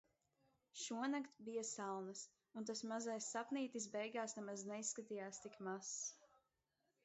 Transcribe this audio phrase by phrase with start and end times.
[0.83, 2.23] Šonakt bija salnas.
[2.61, 5.97] Un tas mazais sapnītis beigās nemaz neizskatījās tik mazs.